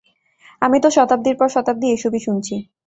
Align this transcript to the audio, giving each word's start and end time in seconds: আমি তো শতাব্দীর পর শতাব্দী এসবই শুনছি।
আমি 0.61 0.77
তো 0.83 0.89
শতাব্দীর 0.91 1.35
পর 1.39 1.47
শতাব্দী 1.55 1.87
এসবই 1.89 2.21
শুনছি। 2.25 2.55